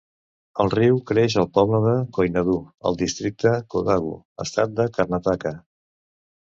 El 0.61 0.71
riu 0.73 0.95
creix 1.11 1.35
al 1.41 1.49
poble 1.59 1.93
Koinadu 2.17 2.57
al 2.91 2.99
districte 3.05 3.55
Kodagu, 3.75 4.19
estat 4.47 4.79
de 4.83 4.93
Karnataka. 4.99 5.55